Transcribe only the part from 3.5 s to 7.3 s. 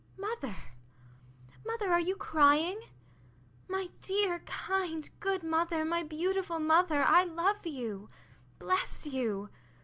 My dear, kind, good mother, my beautiful mother, I